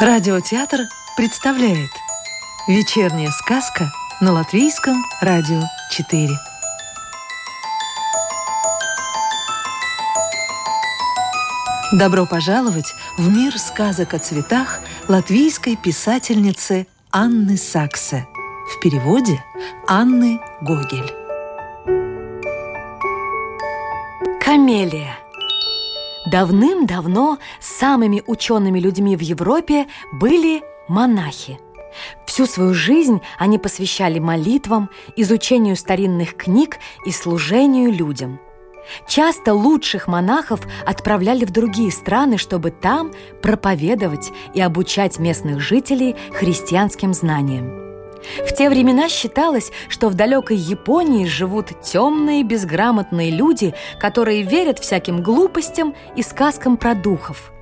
Радиотеатр 0.00 0.86
представляет 1.16 1.90
Вечерняя 2.68 3.32
сказка 3.32 3.90
на 4.20 4.30
Латвийском 4.30 5.04
радио 5.20 5.60
4 5.90 6.28
Добро 11.94 12.26
пожаловать 12.26 12.94
в 13.16 13.28
мир 13.28 13.58
сказок 13.58 14.14
о 14.14 14.20
цветах 14.20 14.78
латвийской 15.08 15.74
писательницы 15.74 16.86
Анны 17.10 17.56
Саксе. 17.56 18.28
В 18.72 18.78
переводе 18.78 19.44
Анны 19.88 20.38
Гогель. 20.60 21.12
Камелия 24.40 25.18
Давным-давно 26.30 27.38
самыми 27.58 28.22
учеными 28.26 28.78
людьми 28.78 29.16
в 29.16 29.20
Европе 29.20 29.86
были 30.12 30.62
монахи. 30.86 31.58
Всю 32.26 32.44
свою 32.44 32.74
жизнь 32.74 33.22
они 33.38 33.58
посвящали 33.58 34.18
молитвам, 34.18 34.90
изучению 35.16 35.74
старинных 35.74 36.36
книг 36.36 36.78
и 37.06 37.12
служению 37.12 37.90
людям. 37.92 38.40
Часто 39.06 39.54
лучших 39.54 40.06
монахов 40.06 40.60
отправляли 40.86 41.46
в 41.46 41.50
другие 41.50 41.90
страны, 41.90 42.36
чтобы 42.36 42.70
там 42.72 43.12
проповедовать 43.42 44.30
и 44.54 44.60
обучать 44.60 45.18
местных 45.18 45.60
жителей 45.60 46.14
христианским 46.32 47.14
знаниям. 47.14 47.87
В 48.46 48.54
те 48.54 48.68
времена 48.68 49.08
считалось, 49.08 49.70
что 49.88 50.08
в 50.08 50.14
далекой 50.14 50.56
Японии 50.56 51.24
живут 51.24 51.80
темные, 51.82 52.42
безграмотные 52.44 53.30
люди, 53.30 53.74
которые 53.98 54.42
верят 54.42 54.78
всяким 54.78 55.22
глупостям 55.22 55.94
и 56.16 56.22
сказкам 56.22 56.76
про 56.76 56.94
духов. 56.94 57.52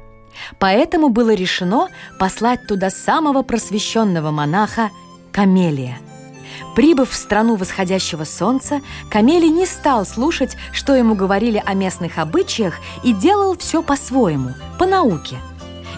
Поэтому 0.59 1.09
было 1.09 1.35
решено 1.35 1.89
послать 2.19 2.67
туда 2.67 2.91
самого 2.91 3.43
просвещенного 3.43 4.31
монаха 4.31 4.91
Камелия. 5.33 5.99
Прибыв 6.75 7.11
в 7.11 7.15
страну 7.15 7.57
восходящего 7.57 8.25
солнца, 8.25 8.81
Камелий 9.11 9.49
не 9.49 9.67
стал 9.67 10.05
слушать, 10.05 10.57
что 10.73 10.95
ему 10.95 11.15
говорили 11.15 11.63
о 11.65 11.75
местных 11.75 12.19
обычаях, 12.19 12.75
и 13.03 13.13
делал 13.13 13.57
все 13.57 13.83
по-своему, 13.83 14.51
по 14.79 14.87
науке. 14.87 15.37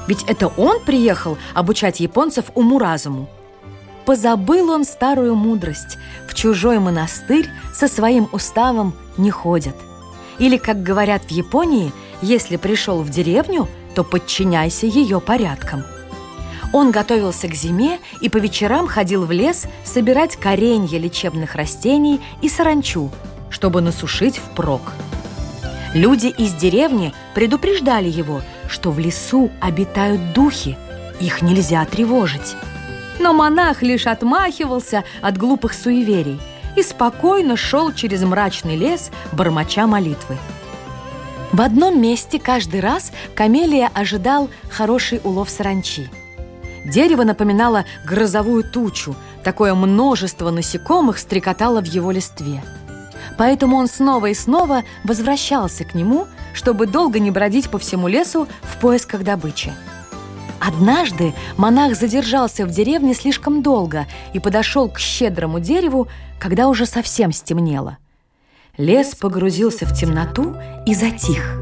Ведь 0.06 0.22
это 0.24 0.48
он 0.48 0.80
приехал 0.80 1.36
обучать 1.54 2.00
японцев 2.00 2.46
уму-разуму, 2.54 3.28
позабыл 4.08 4.70
он 4.70 4.84
старую 4.84 5.34
мудрость. 5.34 5.98
В 6.26 6.32
чужой 6.32 6.78
монастырь 6.78 7.50
со 7.74 7.88
своим 7.88 8.26
уставом 8.32 8.94
не 9.18 9.30
ходят. 9.30 9.76
Или, 10.38 10.56
как 10.56 10.82
говорят 10.82 11.24
в 11.24 11.30
Японии, 11.30 11.92
если 12.22 12.56
пришел 12.56 13.02
в 13.02 13.10
деревню, 13.10 13.68
то 13.94 14.04
подчиняйся 14.04 14.86
ее 14.86 15.20
порядкам. 15.20 15.84
Он 16.72 16.90
готовился 16.90 17.48
к 17.48 17.54
зиме 17.54 17.98
и 18.22 18.30
по 18.30 18.38
вечерам 18.38 18.86
ходил 18.86 19.26
в 19.26 19.30
лес 19.30 19.66
собирать 19.84 20.36
коренья 20.36 20.98
лечебных 20.98 21.54
растений 21.54 22.22
и 22.40 22.48
саранчу, 22.48 23.10
чтобы 23.50 23.82
насушить 23.82 24.38
впрок. 24.38 24.94
Люди 25.92 26.28
из 26.28 26.54
деревни 26.54 27.12
предупреждали 27.34 28.08
его, 28.08 28.40
что 28.70 28.90
в 28.90 28.98
лесу 28.98 29.50
обитают 29.60 30.32
духи, 30.32 30.78
их 31.20 31.42
нельзя 31.42 31.84
тревожить. 31.84 32.56
Но 33.18 33.32
монах 33.32 33.82
лишь 33.82 34.06
отмахивался 34.06 35.04
от 35.20 35.36
глупых 35.36 35.74
суеверий 35.74 36.40
и 36.76 36.82
спокойно 36.82 37.56
шел 37.56 37.92
через 37.92 38.22
мрачный 38.22 38.76
лес, 38.76 39.10
бормоча 39.32 39.86
молитвы. 39.86 40.36
В 41.52 41.60
одном 41.62 42.00
месте 42.00 42.38
каждый 42.38 42.80
раз 42.80 43.10
Камелия 43.34 43.90
ожидал 43.94 44.50
хороший 44.70 45.20
улов 45.24 45.48
саранчи. 45.48 46.08
Дерево 46.84 47.24
напоминало 47.24 47.84
грозовую 48.04 48.64
тучу, 48.64 49.16
такое 49.42 49.74
множество 49.74 50.50
насекомых 50.50 51.18
стрекотало 51.18 51.80
в 51.80 51.86
его 51.86 52.10
листве. 52.10 52.62
Поэтому 53.36 53.76
он 53.76 53.88
снова 53.88 54.26
и 54.26 54.34
снова 54.34 54.84
возвращался 55.04 55.84
к 55.84 55.94
нему, 55.94 56.26
чтобы 56.54 56.86
долго 56.86 57.18
не 57.18 57.30
бродить 57.30 57.70
по 57.70 57.78
всему 57.78 58.08
лесу 58.08 58.46
в 58.62 58.80
поисках 58.80 59.22
добычи. 59.22 59.72
Однажды 60.68 61.32
монах 61.56 61.96
задержался 61.96 62.66
в 62.66 62.70
деревне 62.70 63.14
слишком 63.14 63.62
долго 63.62 64.06
и 64.34 64.38
подошел 64.38 64.90
к 64.90 64.98
щедрому 64.98 65.60
дереву, 65.60 66.08
когда 66.38 66.68
уже 66.68 66.84
совсем 66.84 67.32
стемнело. 67.32 67.96
Лес 68.76 69.14
погрузился 69.14 69.86
в 69.86 69.98
темноту 69.98 70.54
и 70.84 70.94
затих. 70.94 71.58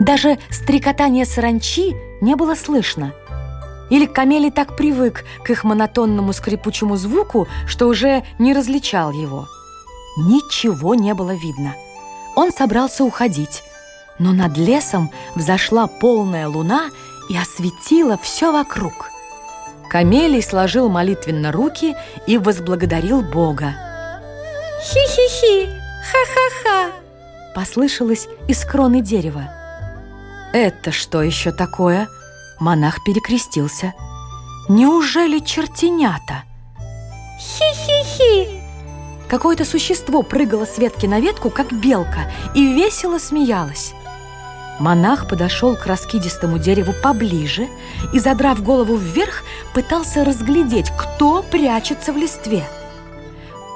Даже 0.00 0.38
стрекотание 0.50 1.26
саранчи 1.26 1.94
не 2.22 2.34
было 2.34 2.54
слышно. 2.54 3.12
Или 3.90 4.06
Камелий 4.06 4.50
так 4.50 4.74
привык 4.74 5.26
к 5.44 5.50
их 5.50 5.62
монотонному 5.62 6.32
скрипучему 6.32 6.96
звуку, 6.96 7.46
что 7.66 7.88
уже 7.88 8.24
не 8.38 8.54
различал 8.54 9.12
его. 9.12 9.46
Ничего 10.16 10.94
не 10.94 11.12
было 11.12 11.34
видно. 11.34 11.74
Он 12.34 12.50
собрался 12.50 13.04
уходить, 13.04 13.62
но 14.18 14.32
над 14.32 14.56
лесом 14.56 15.10
взошла 15.34 15.86
полная 15.86 16.48
луна 16.48 16.88
и 17.28 17.36
осветила 17.36 18.18
все 18.18 18.52
вокруг. 18.52 19.10
Камелий 19.88 20.42
сложил 20.42 20.88
молитвенно 20.88 21.52
руки 21.52 21.96
и 22.26 22.38
возблагодарил 22.38 23.22
Бога. 23.22 23.74
«Хи-хи-хи! 24.82 25.66
Ха-ха-ха!» 25.66 26.92
Послышалось 27.54 28.28
из 28.48 28.64
кроны 28.64 29.00
дерева. 29.00 29.50
«Это 30.52 30.92
что 30.92 31.22
еще 31.22 31.52
такое?» 31.52 32.08
Монах 32.60 33.02
перекрестился. 33.04 33.94
«Неужели 34.68 35.38
чертенята?» 35.38 36.42
«Хи-хи-хи!» 37.38 38.62
Какое-то 39.28 39.64
существо 39.64 40.22
прыгало 40.22 40.66
с 40.66 40.78
ветки 40.78 41.06
на 41.06 41.20
ветку, 41.20 41.50
как 41.50 41.72
белка, 41.72 42.30
и 42.54 42.74
весело 42.74 43.18
смеялось. 43.18 43.92
Монах 44.78 45.26
подошел 45.26 45.74
к 45.74 45.86
раскидистому 45.86 46.58
дереву 46.58 46.92
поближе 47.02 47.68
и, 48.12 48.18
задрав 48.18 48.62
голову 48.62 48.96
вверх, 48.96 49.42
пытался 49.72 50.24
разглядеть, 50.24 50.90
кто 50.98 51.42
прячется 51.42 52.12
в 52.12 52.16
листве. 52.16 52.64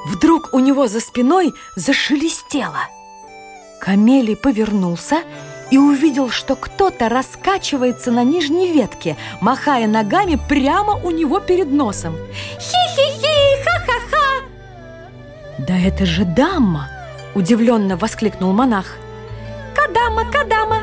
Вдруг 0.07 0.51
у 0.53 0.59
него 0.59 0.89
за 0.89 1.01
спиной 1.01 1.55
зашелестело. 1.77 2.81
Камелий 3.81 4.37
повернулся 4.37 5.23
и 5.71 5.79
увидел, 5.79 6.29
что 6.29 6.57
кто-то 6.57 7.09
раскачивается 7.09 8.11
на 8.11 8.25
нижней 8.25 8.73
ветке, 8.73 9.17
махая 9.41 9.87
ногами 9.87 10.39
прямо 10.49 10.95
у 10.95 11.11
него 11.11 11.41
перед 11.41 11.71
носом. 11.71 12.17
«Хи-хи-хи! 12.59 13.65
Ха-ха-ха!» 13.65 14.45
«Да 15.59 15.79
это 15.79 16.05
же 16.05 16.25
дама!»– 16.25 16.89
удивленно 17.35 17.97
воскликнул 17.97 18.53
монах. 18.53 18.97
«Кадама, 19.75 20.25
кадама!» 20.31 20.80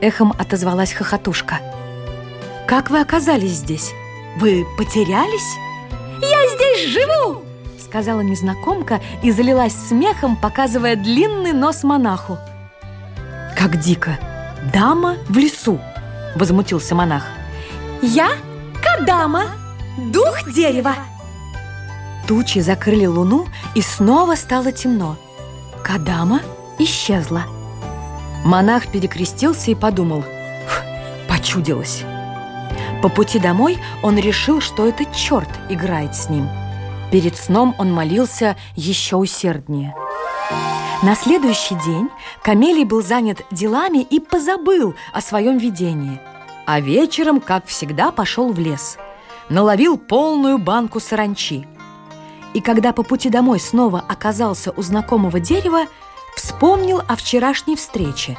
Эхом 0.00 0.32
отозвалась 0.38 0.92
хохотушка. 0.92 1.60
«Как 2.66 2.90
вы 2.90 3.00
оказались 3.00 3.52
здесь? 3.52 3.92
Вы 4.38 4.66
потерялись?» 4.76 5.56
«Я 6.20 6.48
здесь 6.54 6.88
живу!» 6.88 7.42
Сказала 7.82 8.20
незнакомка 8.20 9.00
и 9.22 9.30
залилась 9.30 9.74
смехом, 9.74 10.36
показывая 10.36 10.96
длинный 10.96 11.52
нос 11.52 11.84
монаху. 11.84 12.38
«Как 13.56 13.78
дико! 13.78 14.18
Дама 14.72 15.16
в 15.28 15.38
лесу!» 15.38 15.80
Возмутился 16.34 16.94
монах. 16.94 17.24
«Я 18.02 18.30
Кадама, 18.82 19.44
дух 20.12 20.52
дерева!» 20.52 20.94
Тучи 22.26 22.58
закрыли 22.58 23.06
луну, 23.06 23.46
и 23.74 23.82
снова 23.82 24.34
стало 24.34 24.72
темно. 24.72 25.16
Кадама 25.84 26.40
исчезла. 26.78 27.44
Монах 28.46 28.86
перекрестился 28.92 29.72
и 29.72 29.74
подумал 29.74 30.22
«Почудилось». 31.28 32.04
По 33.02 33.08
пути 33.08 33.40
домой 33.40 33.76
он 34.04 34.16
решил, 34.18 34.60
что 34.60 34.86
это 34.86 35.04
черт 35.06 35.48
играет 35.68 36.14
с 36.14 36.28
ним. 36.28 36.48
Перед 37.10 37.36
сном 37.36 37.74
он 37.76 37.92
молился 37.92 38.56
еще 38.76 39.16
усерднее. 39.16 39.96
На 41.02 41.16
следующий 41.16 41.74
день 41.84 42.08
Камелий 42.40 42.84
был 42.84 43.02
занят 43.02 43.44
делами 43.50 43.98
и 43.98 44.20
позабыл 44.20 44.94
о 45.12 45.20
своем 45.20 45.58
видении. 45.58 46.20
А 46.66 46.78
вечером, 46.78 47.40
как 47.40 47.66
всегда, 47.66 48.12
пошел 48.12 48.52
в 48.52 48.60
лес. 48.60 48.96
Наловил 49.48 49.98
полную 49.98 50.58
банку 50.58 51.00
саранчи. 51.00 51.66
И 52.54 52.60
когда 52.60 52.92
по 52.92 53.02
пути 53.02 53.28
домой 53.28 53.58
снова 53.58 54.04
оказался 54.08 54.70
у 54.70 54.82
знакомого 54.82 55.40
дерева, 55.40 55.86
вспомнил 56.36 57.02
о 57.08 57.16
вчерашней 57.16 57.76
встрече. 57.76 58.38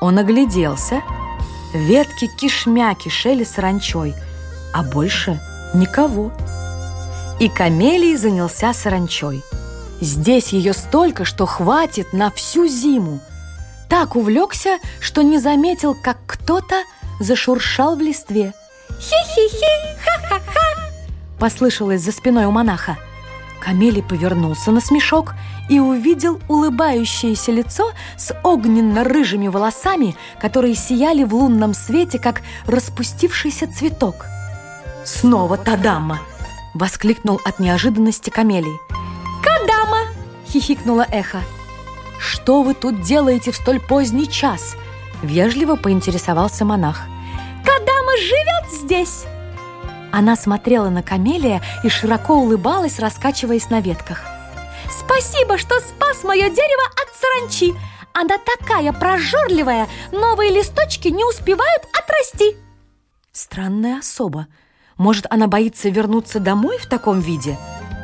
Он 0.00 0.18
огляделся. 0.18 1.02
Ветки 1.74 2.28
кишмя 2.28 2.94
кишели 2.94 3.44
саранчой, 3.44 4.14
а 4.72 4.82
больше 4.82 5.40
никого. 5.74 6.32
И 7.38 7.48
Камелий 7.48 8.16
занялся 8.16 8.72
саранчой. 8.72 9.42
Здесь 10.00 10.52
ее 10.52 10.72
столько, 10.72 11.24
что 11.24 11.44
хватит 11.46 12.12
на 12.12 12.30
всю 12.30 12.66
зиму. 12.66 13.20
Так 13.90 14.16
увлекся, 14.16 14.78
что 15.00 15.22
не 15.22 15.38
заметил, 15.38 15.94
как 15.94 16.18
кто-то 16.26 16.76
зашуршал 17.20 17.96
в 17.96 18.00
листве. 18.00 18.52
Хи-хи-хи, 18.88 19.98
ха-ха-ха 20.02 20.90
Послышалось 21.38 22.00
за 22.00 22.12
спиной 22.12 22.46
у 22.46 22.50
монаха 22.50 22.96
Камелий 23.60 24.02
повернулся 24.02 24.70
на 24.70 24.80
смешок 24.80 25.34
и 25.68 25.80
увидел 25.80 26.40
улыбающееся 26.48 27.52
лицо 27.52 27.90
с 28.16 28.34
огненно-рыжими 28.42 29.48
волосами, 29.48 30.16
которые 30.40 30.74
сияли 30.74 31.24
в 31.24 31.34
лунном 31.34 31.74
свете, 31.74 32.18
как 32.18 32.42
распустившийся 32.66 33.66
цветок. 33.72 34.26
«Снова 35.04 35.56
та 35.56 35.76
дама!»— 35.76 36.20
воскликнул 36.74 37.40
от 37.44 37.58
неожиданности 37.58 38.30
Камелий. 38.30 38.78
Кадама!— 39.42 40.02
хихикнуло 40.48 41.06
эхо. 41.10 41.40
«Что 42.18 42.62
вы 42.62 42.74
тут 42.74 43.02
делаете 43.02 43.52
в 43.52 43.56
столь 43.56 43.80
поздний 43.80 44.28
час?»— 44.28 44.76
вежливо 45.22 45.76
поинтересовался 45.76 46.64
монах. 46.64 47.02
Кадама 47.64 48.16
живет 48.16 48.82
здесь! 48.82 49.24
Она 50.16 50.34
смотрела 50.34 50.88
на 50.88 51.02
камелия 51.02 51.60
и 51.84 51.90
широко 51.90 52.36
улыбалась, 52.36 52.98
раскачиваясь 52.98 53.68
на 53.68 53.82
ветках. 53.82 54.22
Спасибо, 54.88 55.58
что 55.58 55.78
спас 55.78 56.24
мое 56.24 56.48
дерево 56.48 56.84
от 56.94 57.14
саранчи! 57.14 57.74
Она 58.14 58.36
такая 58.38 58.94
прожорливая, 58.94 59.88
новые 60.12 60.52
листочки 60.52 61.08
не 61.08 61.22
успевают 61.22 61.82
отрасти! 61.92 62.56
Странная 63.30 63.98
особа. 63.98 64.46
Может, 64.96 65.26
она 65.28 65.48
боится 65.48 65.90
вернуться 65.90 66.40
домой 66.40 66.78
в 66.78 66.86
таком 66.86 67.20
виде? 67.20 67.58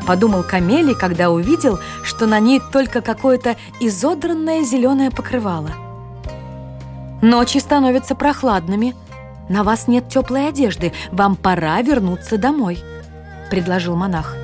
Подумал 0.07 0.43
Камелий, 0.43 0.95
когда 0.95 1.31
увидел, 1.31 1.79
что 2.05 2.27
на 2.27 2.41
ней 2.41 2.61
только 2.75 3.01
какое-то 3.01 3.57
изодранное 3.81 4.65
зеленое 4.65 5.11
покрывало. 5.11 5.71
Ночи 7.23 7.57
становятся 7.57 8.15
прохладными. 8.15 8.95
На 9.53 9.65
вас 9.65 9.87
нет 9.87 10.09
теплой 10.09 10.49
одежды. 10.49 10.95
Вам 11.11 11.37
пора 11.37 11.83
вернуться 11.83 12.39
домой, 12.39 12.79
предложил 13.51 13.95
монах. 13.95 14.35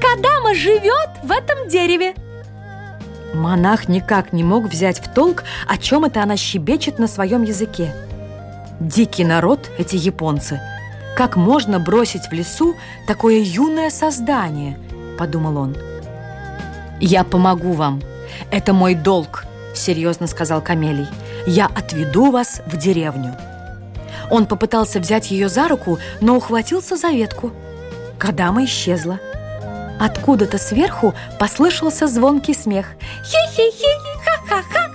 Кадама 0.00 0.54
живет 0.54 1.10
в 1.22 1.30
этом 1.30 1.68
дереве! 1.68 2.14
Монах 3.34 3.86
никак 3.86 4.32
не 4.32 4.42
мог 4.42 4.64
взять 4.64 4.98
в 4.98 5.12
толк, 5.12 5.44
о 5.68 5.76
чем 5.76 6.06
это 6.06 6.22
она 6.22 6.38
щебечет 6.38 6.98
на 6.98 7.06
своем 7.06 7.42
языке. 7.42 7.94
Дикий 8.80 9.26
народ 9.26 9.70
эти 9.76 9.96
японцы. 9.96 10.58
Как 11.14 11.36
можно 11.36 11.78
бросить 11.78 12.28
в 12.30 12.32
лесу 12.32 12.76
такое 13.06 13.40
юное 13.40 13.90
создание, 13.90 14.78
подумал 15.18 15.58
он. 15.58 15.76
Я 16.98 17.24
помогу 17.24 17.72
вам. 17.74 18.00
Это 18.50 18.72
мой 18.72 18.94
долг, 18.94 19.44
серьезно 19.74 20.26
сказал 20.26 20.62
Камелий. 20.62 21.08
Я 21.46 21.66
отведу 21.66 22.30
вас 22.30 22.62
в 22.64 22.78
деревню. 22.78 23.36
Он 24.30 24.46
попытался 24.46 25.00
взять 25.00 25.30
ее 25.30 25.48
за 25.48 25.68
руку, 25.68 25.98
но 26.20 26.36
ухватился 26.36 26.96
за 26.96 27.08
ветку. 27.08 27.50
Кадама 28.18 28.64
исчезла. 28.64 29.18
Откуда-то 29.98 30.56
сверху 30.58 31.14
послышался 31.38 32.06
звонкий 32.06 32.54
смех. 32.54 32.86
Хи-хи-хи, 33.24 33.86
ха-ха-ха! 34.24 34.90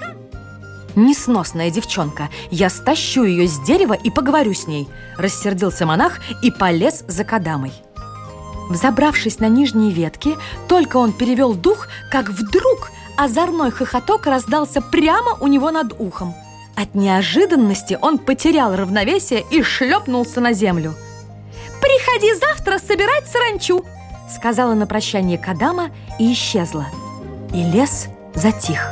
«Несносная 0.95 1.69
девчонка! 1.69 2.29
Я 2.51 2.69
стащу 2.69 3.25
ее 3.25 3.47
с 3.47 3.59
дерева 3.59 3.93
и 3.93 4.09
поговорю 4.09 4.53
с 4.53 4.65
ней!» 4.65 4.87
Рассердился 5.17 5.85
монах 5.85 6.19
и 6.41 6.51
полез 6.51 7.03
за 7.07 7.25
Кадамой. 7.25 7.73
Взобравшись 8.69 9.39
на 9.39 9.49
нижние 9.49 9.91
ветки, 9.91 10.37
только 10.69 10.97
он 10.97 11.11
перевел 11.11 11.53
дух, 11.53 11.87
как 12.09 12.29
вдруг 12.29 12.91
озорной 13.17 13.71
хохоток 13.71 14.25
раздался 14.25 14.81
прямо 14.81 15.33
у 15.41 15.47
него 15.47 15.69
над 15.69 15.93
ухом. 15.99 16.33
От 16.75 16.93
неожиданности 16.93 17.97
он 18.01 18.17
потерял 18.17 18.75
равновесие 18.75 19.43
и 19.49 19.63
шлепнулся 19.63 20.41
на 20.41 20.53
землю. 20.53 20.93
Приходи 21.81 22.33
завтра 22.33 22.79
собирать 22.79 23.27
саранчу! 23.27 23.85
Сказала 24.29 24.73
на 24.73 24.85
прощание 24.85 25.37
Кадама 25.37 25.91
и 26.19 26.33
исчезла. 26.33 26.87
И 27.53 27.63
лес 27.63 28.07
затих. 28.33 28.91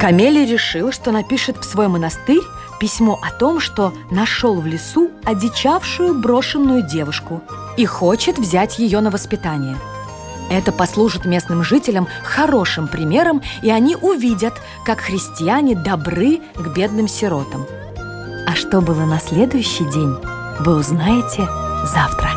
Камелий 0.00 0.44
решил, 0.44 0.92
что 0.92 1.12
напишет 1.12 1.56
в 1.56 1.64
свой 1.64 1.88
монастырь 1.88 2.42
письмо 2.78 3.18
о 3.22 3.30
том, 3.30 3.60
что 3.60 3.94
нашел 4.10 4.60
в 4.60 4.66
лесу 4.66 5.10
одичавшую 5.24 6.20
брошенную 6.20 6.82
девушку 6.82 7.40
и 7.78 7.86
хочет 7.86 8.38
взять 8.38 8.78
ее 8.78 9.00
на 9.00 9.10
воспитание. 9.10 9.76
Это 10.50 10.72
послужит 10.72 11.24
местным 11.24 11.64
жителям 11.64 12.06
хорошим 12.22 12.86
примером, 12.88 13.42
и 13.62 13.70
они 13.70 13.96
увидят, 13.96 14.54
как 14.84 15.00
христиане 15.00 15.74
добры 15.74 16.40
к 16.54 16.68
бедным 16.74 17.08
сиротам. 17.08 17.66
А 18.46 18.54
что 18.54 18.80
было 18.80 19.04
на 19.04 19.18
следующий 19.18 19.84
день, 19.84 20.14
вы 20.60 20.76
узнаете 20.76 21.48
завтра. 21.86 22.30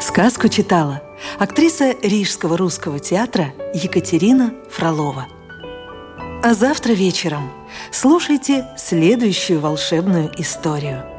Сказку 0.00 0.48
читала 0.48 1.02
актриса 1.38 1.94
Рижского 2.02 2.56
русского 2.56 2.98
театра 2.98 3.52
Екатерина 3.74 4.52
Фролова. 4.70 5.26
А 6.42 6.54
завтра 6.54 6.92
вечером 6.92 7.50
слушайте 7.90 8.66
следующую 8.76 9.60
волшебную 9.60 10.30
историю– 10.40 11.04